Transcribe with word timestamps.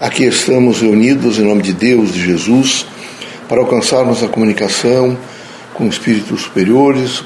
Aqui 0.00 0.22
estamos 0.22 0.80
reunidos 0.80 1.40
em 1.40 1.42
nome 1.42 1.60
de 1.60 1.72
Deus, 1.72 2.12
de 2.12 2.24
Jesus, 2.24 2.86
para 3.48 3.60
alcançarmos 3.60 4.22
a 4.22 4.28
comunicação 4.28 5.18
com 5.74 5.88
espíritos 5.88 6.42
superiores, 6.42 7.24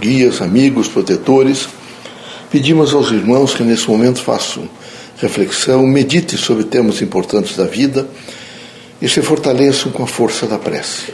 guias, 0.00 0.40
amigos, 0.40 0.88
protetores. 0.88 1.68
Pedimos 2.50 2.94
aos 2.94 3.10
irmãos 3.10 3.54
que 3.54 3.62
nesse 3.62 3.86
momento 3.86 4.22
façam 4.22 4.66
reflexão, 5.18 5.86
meditem 5.86 6.38
sobre 6.38 6.64
temas 6.64 7.02
importantes 7.02 7.54
da 7.54 7.66
vida 7.66 8.08
e 9.02 9.06
se 9.10 9.20
fortaleçam 9.20 9.92
com 9.92 10.02
a 10.02 10.06
força 10.06 10.46
da 10.46 10.56
prece. 10.56 11.12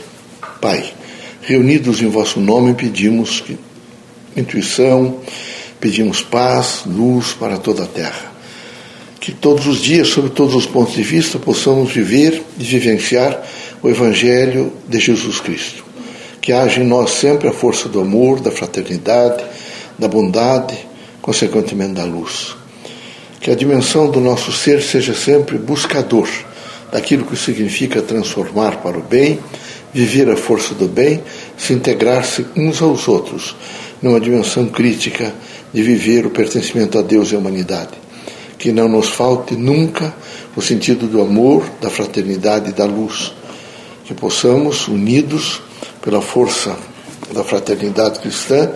Pai, 0.61 0.93
reunidos 1.41 2.01
em 2.01 2.07
vosso 2.07 2.39
nome, 2.39 2.75
pedimos 2.75 3.41
que, 3.41 3.59
intuição, 4.37 5.19
pedimos 5.81 6.21
paz, 6.21 6.83
luz 6.85 7.33
para 7.33 7.57
toda 7.57 7.83
a 7.83 7.87
terra 7.87 8.33
que 9.23 9.31
todos 9.31 9.67
os 9.67 9.79
dias, 9.79 10.09
sob 10.09 10.29
todos 10.31 10.53
os 10.53 10.65
pontos 10.65 10.95
de 10.95 11.01
vista, 11.01 11.39
possamos 11.39 11.93
viver 11.93 12.43
e 12.59 12.63
vivenciar 12.65 13.41
o 13.81 13.87
Evangelho 13.87 14.73
de 14.85 14.99
Jesus 14.99 15.39
Cristo. 15.39 15.81
Que 16.41 16.51
haja 16.51 16.81
em 16.81 16.85
nós 16.85 17.11
sempre 17.11 17.47
a 17.47 17.53
força 17.53 17.87
do 17.87 18.01
amor, 18.01 18.41
da 18.41 18.51
fraternidade, 18.51 19.41
da 19.97 20.09
bondade, 20.09 20.77
consequentemente 21.21 21.93
da 21.93 22.03
luz. 22.03 22.53
Que 23.39 23.49
a 23.49 23.55
dimensão 23.55 24.11
do 24.11 24.19
nosso 24.19 24.51
ser 24.51 24.81
seja 24.81 25.13
sempre 25.13 25.57
buscador 25.57 26.27
daquilo 26.91 27.23
que 27.23 27.37
significa 27.37 28.01
transformar 28.01 28.81
para 28.81 28.97
o 28.97 29.01
bem, 29.01 29.39
viver 29.93 30.29
a 30.29 30.35
força 30.35 30.73
do 30.73 30.89
bem, 30.89 31.23
se 31.57 31.71
integrar-se 31.71 32.45
uns 32.57 32.81
aos 32.81 33.07
outros, 33.07 33.55
numa 34.01 34.19
dimensão 34.19 34.65
crítica 34.65 35.33
de 35.73 35.81
viver 35.81 36.25
o 36.25 36.29
pertencimento 36.29 36.99
a 36.99 37.01
Deus 37.01 37.31
e 37.31 37.35
à 37.35 37.39
humanidade 37.39 38.02
que 38.63 38.71
não 38.71 38.87
nos 38.87 39.09
falte 39.09 39.57
nunca 39.57 40.15
o 40.55 40.61
sentido 40.61 41.05
do 41.05 41.21
amor, 41.21 41.69
da 41.81 41.89
fraternidade 41.89 42.69
e 42.69 42.73
da 42.73 42.85
luz. 42.85 43.33
Que 44.05 44.13
possamos, 44.13 44.87
unidos 44.87 45.61
pela 46.01 46.21
força 46.21 46.73
da 47.33 47.43
fraternidade 47.43 48.21
cristã, 48.21 48.71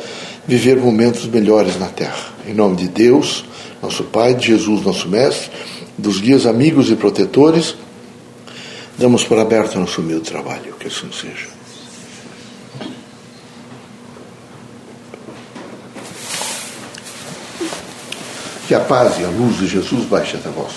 viver 0.46 0.76
momentos 0.76 1.26
melhores 1.28 1.80
na 1.80 1.86
Terra. 1.86 2.34
Em 2.46 2.54
nome 2.54 2.76
de 2.76 2.90
Deus, 2.90 3.46
nosso 3.82 4.04
Pai, 4.04 4.34
de 4.34 4.48
Jesus, 4.48 4.84
nosso 4.84 5.08
Mestre, 5.08 5.50
dos 5.98 6.20
guias 6.20 6.46
amigos 6.46 6.92
e 6.92 6.96
protetores, 6.98 7.74
damos 8.98 9.24
por 9.24 9.40
aberto 9.40 9.80
nosso 9.80 10.02
humilde 10.02 10.30
trabalho. 10.30 10.76
Que 10.78 10.88
assim 10.88 11.10
seja. 11.14 11.57
Que 18.68 18.76
a 18.76 18.80
paz 18.82 19.18
e 19.20 19.23
a 19.23 19.30
luz 19.30 19.58
de 19.58 19.68
Jesus 19.68 20.06
baixe 20.06 20.36
até 20.36 20.50
vós. 20.50 20.73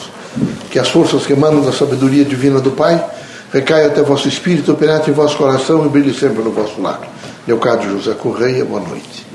Que 0.70 0.78
as 0.78 0.88
forças 0.88 1.26
que 1.26 1.32
emanam 1.32 1.60
da 1.60 1.72
sabedoria 1.72 2.24
divina 2.24 2.60
do 2.60 2.70
Pai 2.70 3.04
recaiam 3.52 3.88
até 3.88 4.00
vosso 4.00 4.28
espírito, 4.28 4.74
penetre 4.74 5.10
em 5.10 5.14
vosso 5.14 5.36
coração 5.36 5.84
e 5.84 5.88
brilhe 5.88 6.14
sempre 6.14 6.42
no 6.42 6.52
vosso 6.52 6.80
lar. 6.80 7.00
Leocádio 7.46 7.90
José 7.90 8.14
Correia, 8.14 8.64
boa 8.64 8.80
noite. 8.80 9.26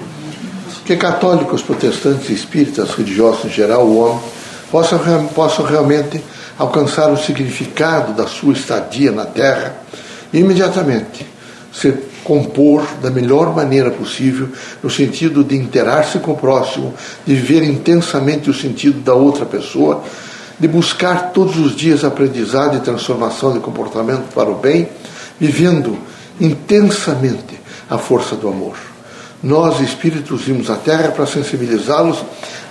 Que 0.86 0.96
católicos, 0.96 1.62
protestantes, 1.62 2.30
espíritas, 2.30 2.92
religiosos 2.92 3.46
em 3.46 3.50
geral, 3.50 3.86
o 3.86 3.98
homem, 3.98 4.24
possam, 4.72 5.00
possam 5.34 5.66
realmente 5.66 6.24
alcançar 6.58 7.12
o 7.12 7.18
significado 7.18 8.14
da 8.14 8.26
sua 8.26 8.54
estadia 8.54 9.12
na 9.12 9.26
Terra 9.26 9.76
e 10.32 10.40
imediatamente 10.40 11.26
ser 11.74 12.10
compor 12.26 12.84
da 13.04 13.12
melhor 13.12 13.56
maneira 13.56 13.92
possível, 13.92 14.50
no 14.82 14.90
sentido 14.90 15.44
de 15.44 15.56
interar-se 15.56 16.18
com 16.18 16.32
o 16.32 16.38
próximo, 16.38 16.94
de 17.26 17.36
viver 17.36 17.64
intensamente 17.64 18.50
o 18.50 18.54
sentido 18.54 19.00
da 19.00 19.14
outra 19.14 19.46
pessoa, 19.46 20.04
de 20.60 20.68
buscar 20.68 21.32
todos 21.32 21.58
os 21.58 21.76
dias 21.76 22.04
aprendizado 22.04 22.76
e 22.76 22.80
transformação 22.80 23.54
de 23.54 23.60
comportamento 23.60 24.34
para 24.34 24.50
o 24.50 24.56
bem, 24.56 24.90
vivendo 25.40 25.98
intensamente 26.42 27.60
a 27.88 28.00
força 28.00 28.36
do 28.36 28.48
amor. 28.48 28.76
Nós, 29.44 29.80
espíritos, 29.80 30.42
vimos 30.42 30.72
a 30.72 30.76
Terra 30.76 31.10
para 31.10 31.28
sensibilizá-los 31.28 32.18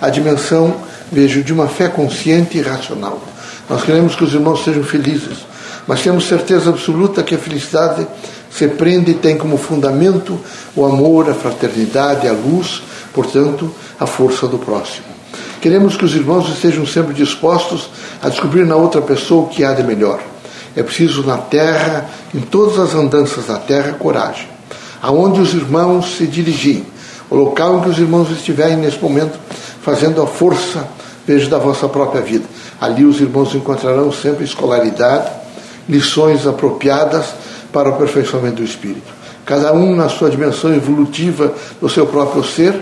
à 0.01 0.09
dimensão, 0.09 0.75
vejo, 1.09 1.41
de 1.41 1.53
uma 1.53 1.69
fé 1.69 1.87
consciente 1.87 2.57
e 2.57 2.61
racional. 2.61 3.21
Nós 3.69 3.83
queremos 3.83 4.15
que 4.15 4.23
os 4.25 4.33
irmãos 4.33 4.65
sejam 4.65 4.83
felizes, 4.83 5.37
mas 5.87 6.01
temos 6.01 6.27
certeza 6.27 6.71
absoluta 6.71 7.23
que 7.23 7.35
a 7.35 7.37
felicidade 7.37 8.05
se 8.57 8.67
prende 8.69 9.11
e 9.11 9.15
tem 9.15 9.37
como 9.37 9.57
fundamento 9.57 10.39
o 10.75 10.85
amor, 10.85 11.29
a 11.29 11.33
fraternidade, 11.33 12.27
a 12.27 12.31
luz, 12.31 12.81
portanto, 13.13 13.69
a 13.99 14.05
força 14.05 14.47
do 14.47 14.57
próximo. 14.57 15.05
Queremos 15.59 15.97
que 15.97 16.05
os 16.05 16.15
irmãos 16.15 16.47
estejam 16.47 16.85
sempre 16.85 17.13
dispostos 17.13 17.89
a 18.21 18.29
descobrir 18.29 18.65
na 18.65 18.75
outra 18.75 19.01
pessoa 19.01 19.43
o 19.43 19.47
que 19.47 19.63
há 19.63 19.73
de 19.73 19.83
melhor. 19.83 20.21
É 20.75 20.83
preciso 20.83 21.23
na 21.23 21.37
terra, 21.37 22.09
em 22.33 22.39
todas 22.39 22.79
as 22.79 22.93
andanças 22.93 23.47
da 23.47 23.57
terra, 23.57 23.93
coragem. 23.93 24.47
Aonde 25.01 25.41
os 25.41 25.53
irmãos 25.53 26.15
se 26.17 26.25
dirigirem, 26.25 26.85
o 27.29 27.35
local 27.35 27.79
em 27.79 27.81
que 27.81 27.89
os 27.89 27.97
irmãos 27.97 28.29
estiverem 28.31 28.77
nesse 28.77 29.01
momento, 29.01 29.37
fazendo 29.81 30.21
a 30.21 30.27
força, 30.27 30.87
veja, 31.27 31.49
da 31.49 31.57
vossa 31.57 31.89
própria 31.89 32.21
vida. 32.21 32.45
Ali 32.79 33.03
os 33.03 33.19
irmãos 33.19 33.53
encontrarão 33.53 34.11
sempre 34.11 34.45
escolaridade, 34.45 35.29
lições 35.89 36.47
apropriadas 36.47 37.25
para 37.75 37.89
o 37.89 37.93
aperfeiçoamento 37.93 38.55
do 38.55 38.63
espírito. 38.63 39.11
Cada 39.45 39.73
um, 39.73 39.93
na 39.97 40.07
sua 40.07 40.29
dimensão 40.29 40.73
evolutiva 40.73 41.53
do 41.81 41.89
seu 41.89 42.07
próprio 42.07 42.41
ser, 42.41 42.73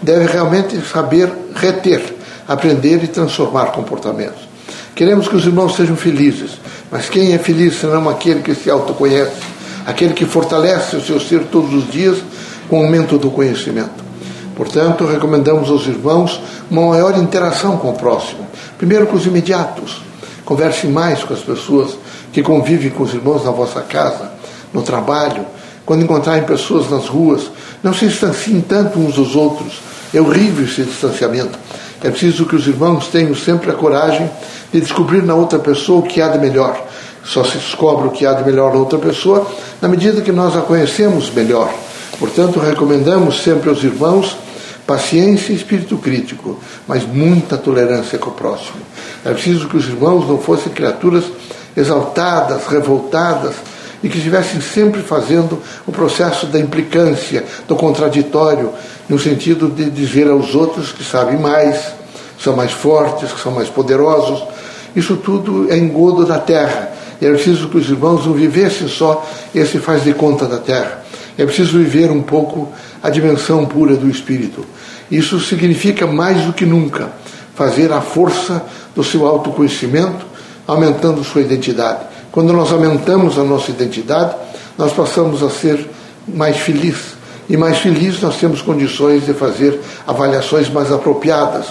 deve 0.00 0.24
realmente 0.24 0.80
saber 0.90 1.30
reter, 1.54 2.02
aprender 2.48 3.04
e 3.04 3.08
transformar 3.08 3.72
comportamentos. 3.72 4.48
Queremos 4.94 5.28
que 5.28 5.36
os 5.36 5.44
irmãos 5.44 5.76
sejam 5.76 5.96
felizes, 5.96 6.52
mas 6.90 7.10
quem 7.10 7.34
é 7.34 7.38
feliz 7.38 7.78
senão 7.78 8.08
aquele 8.08 8.40
que 8.40 8.54
se 8.54 8.70
autoconhece, 8.70 9.36
aquele 9.84 10.14
que 10.14 10.24
fortalece 10.24 10.96
o 10.96 11.04
seu 11.04 11.20
ser 11.20 11.44
todos 11.52 11.74
os 11.74 11.92
dias 11.92 12.16
com 12.70 12.80
o 12.80 12.84
aumento 12.84 13.18
do 13.18 13.30
conhecimento. 13.30 14.02
Portanto, 14.56 15.04
recomendamos 15.04 15.68
aos 15.68 15.86
irmãos 15.86 16.40
uma 16.70 16.88
maior 16.88 17.18
interação 17.18 17.76
com 17.76 17.90
o 17.90 17.94
próximo. 17.94 18.46
Primeiro 18.78 19.06
com 19.08 19.16
os 19.16 19.26
imediatos. 19.26 20.00
Converse 20.42 20.86
mais 20.86 21.22
com 21.22 21.34
as 21.34 21.40
pessoas 21.40 21.98
que 22.32 22.42
convivem 22.42 22.90
com 22.90 23.02
os 23.02 23.12
irmãos 23.12 23.44
na 23.44 23.50
vossa 23.50 23.82
casa 23.82 24.37
no 24.72 24.82
trabalho, 24.82 25.44
quando 25.84 26.02
encontrarem 26.02 26.44
pessoas 26.44 26.90
nas 26.90 27.06
ruas, 27.06 27.50
não 27.82 27.94
se 27.94 28.06
distanciem 28.06 28.60
tanto 28.60 28.98
uns 28.98 29.14
dos 29.14 29.34
outros. 29.34 29.80
É 30.12 30.20
horrível 30.20 30.64
esse 30.64 30.82
distanciamento. 30.82 31.58
É 32.02 32.10
preciso 32.10 32.46
que 32.46 32.54
os 32.54 32.66
irmãos 32.66 33.08
tenham 33.08 33.34
sempre 33.34 33.70
a 33.70 33.74
coragem 33.74 34.30
de 34.72 34.80
descobrir 34.80 35.22
na 35.22 35.34
outra 35.34 35.58
pessoa 35.58 36.00
o 36.00 36.02
que 36.02 36.20
há 36.20 36.28
de 36.28 36.38
melhor. 36.38 36.80
Só 37.24 37.44
se 37.44 37.58
descobre 37.58 38.08
o 38.08 38.10
que 38.10 38.24
há 38.24 38.32
de 38.32 38.44
melhor 38.44 38.72
na 38.72 38.78
outra 38.78 38.98
pessoa 38.98 39.46
na 39.80 39.88
medida 39.88 40.20
que 40.20 40.32
nós 40.32 40.56
a 40.56 40.60
conhecemos 40.60 41.30
melhor. 41.30 41.72
Portanto, 42.18 42.58
recomendamos 42.58 43.42
sempre 43.42 43.68
aos 43.68 43.82
irmãos 43.82 44.36
paciência 44.86 45.52
e 45.52 45.56
espírito 45.56 45.98
crítico, 45.98 46.58
mas 46.86 47.04
muita 47.04 47.58
tolerância 47.58 48.18
com 48.18 48.30
o 48.30 48.32
próximo. 48.32 48.78
É 49.24 49.32
preciso 49.32 49.68
que 49.68 49.76
os 49.76 49.86
irmãos 49.86 50.26
não 50.26 50.38
fossem 50.38 50.72
criaturas 50.72 51.24
exaltadas, 51.76 52.66
revoltadas, 52.66 53.54
e 54.02 54.08
que 54.08 54.18
estivessem 54.18 54.60
sempre 54.60 55.02
fazendo 55.02 55.60
o 55.86 55.92
processo 55.92 56.46
da 56.46 56.58
implicância, 56.58 57.44
do 57.66 57.74
contraditório, 57.74 58.72
no 59.08 59.18
sentido 59.18 59.68
de 59.68 59.90
dizer 59.90 60.28
aos 60.28 60.54
outros 60.54 60.92
que 60.92 61.02
sabem 61.02 61.38
mais, 61.38 61.92
são 62.38 62.54
mais 62.54 62.72
fortes, 62.72 63.32
que 63.32 63.40
são 63.40 63.52
mais 63.52 63.68
poderosos. 63.68 64.44
Isso 64.94 65.16
tudo 65.16 65.70
é 65.70 65.76
engodo 65.76 66.24
da 66.24 66.38
terra. 66.38 66.92
E 67.20 67.26
é 67.26 67.30
preciso 67.30 67.68
que 67.68 67.78
os 67.78 67.88
irmãos 67.88 68.24
não 68.24 68.32
vivessem 68.32 68.86
só 68.86 69.26
esse 69.54 69.78
faz 69.78 70.04
de 70.04 70.12
conta 70.12 70.46
da 70.46 70.58
terra. 70.58 71.04
É 71.36 71.44
preciso 71.44 71.78
viver 71.78 72.10
um 72.10 72.22
pouco 72.22 72.68
a 73.02 73.10
dimensão 73.10 73.66
pura 73.66 73.96
do 73.96 74.08
espírito. 74.08 74.64
Isso 75.10 75.40
significa 75.40 76.06
mais 76.06 76.44
do 76.44 76.52
que 76.52 76.66
nunca 76.66 77.10
fazer 77.54 77.92
a 77.92 78.00
força 78.00 78.64
do 78.94 79.02
seu 79.02 79.26
autoconhecimento, 79.26 80.26
aumentando 80.66 81.24
sua 81.24 81.40
identidade. 81.40 82.00
Quando 82.38 82.52
nós 82.52 82.72
aumentamos 82.72 83.36
a 83.36 83.42
nossa 83.42 83.72
identidade, 83.72 84.32
nós 84.78 84.92
passamos 84.92 85.42
a 85.42 85.50
ser 85.50 85.90
mais 86.28 86.56
felizes. 86.56 87.16
E 87.48 87.56
mais 87.56 87.78
felizes 87.78 88.22
nós 88.22 88.36
temos 88.36 88.62
condições 88.62 89.26
de 89.26 89.34
fazer 89.34 89.80
avaliações 90.06 90.70
mais 90.70 90.92
apropriadas. 90.92 91.66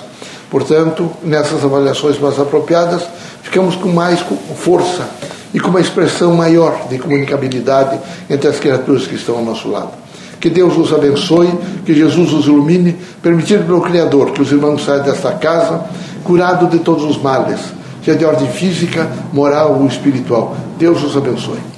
Portanto, 0.51 1.09
nessas 1.23 1.63
avaliações 1.63 2.19
mais 2.19 2.37
apropriadas, 2.37 3.01
ficamos 3.43 3.77
com 3.77 3.87
mais 3.87 4.19
força 4.57 5.07
e 5.53 5.59
com 5.61 5.69
uma 5.69 5.79
expressão 5.79 6.35
maior 6.35 6.89
de 6.89 6.99
comunicabilidade 6.99 7.97
entre 8.29 8.49
as 8.49 8.59
criaturas 8.59 9.07
que 9.07 9.15
estão 9.15 9.37
ao 9.37 9.45
nosso 9.45 9.69
lado. 9.69 9.91
Que 10.37 10.49
Deus 10.49 10.75
os 10.75 10.91
abençoe, 10.91 11.49
que 11.85 11.93
Jesus 11.93 12.33
os 12.33 12.45
ilumine, 12.45 12.97
permitido 13.23 13.65
pelo 13.65 13.79
Criador 13.79 14.31
que 14.31 14.41
os 14.41 14.51
irmãos 14.51 14.83
saiam 14.83 15.05
desta 15.05 15.31
casa 15.31 15.85
curados 16.25 16.69
de 16.69 16.79
todos 16.79 17.05
os 17.05 17.17
males 17.17 17.61
seja 18.07 18.17
de 18.17 18.23
ordem 18.25 18.47
física, 18.47 19.11
moral 19.33 19.77
ou 19.81 19.85
espiritual. 19.85 20.55
Deus 20.77 21.03
os 21.03 21.17
abençoe. 21.17 21.76